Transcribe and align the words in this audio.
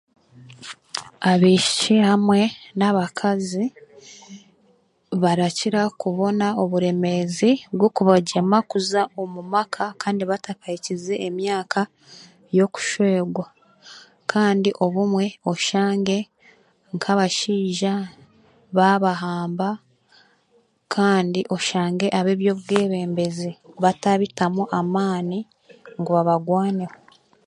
Abaishiki 1.31 1.95
hamwe 2.09 2.39
n'abakazi 2.77 3.65
barakira 5.21 5.81
kubona 6.01 6.45
oburemeezi 6.63 7.51
bw'okubagyema 7.77 8.57
kuza 8.69 9.01
omu 9.21 9.41
maka 9.53 9.83
kandi 10.01 10.21
batakahikize 10.31 11.13
emyaka 11.27 11.81
y'okushwegwa. 12.57 13.45
Kandi 14.31 14.69
obumwe 14.85 15.25
oshange 15.51 16.17
nk'abashaija 16.95 17.93
baabahamba, 18.75 19.69
kandi 20.93 21.39
oshange 21.55 22.05
ab'eby'obwebembezi 22.19 23.51
bataabitamu 23.83 24.63
amaani 24.79 25.39
ngu 25.99 26.09
babarwaneho. 26.15 26.95